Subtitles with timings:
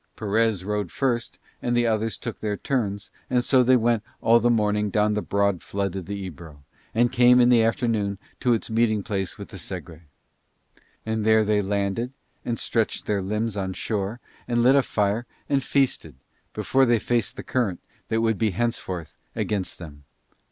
[0.15, 4.49] Perez rowed first and the others took their turns and so they went all the
[4.49, 6.63] morning down the broad flood of the Ebro,
[6.95, 10.01] and came in the afternoon to its meeting place with the Segre.
[11.05, 15.61] And there they landed and stretched their limbs on shore and lit a fire and
[15.63, 16.15] feasted,
[16.55, 20.05] before they faced the current that would be henceforth against them.